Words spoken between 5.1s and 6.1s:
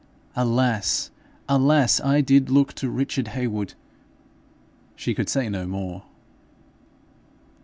could say no more.